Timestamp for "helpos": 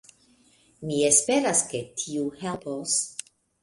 2.43-3.01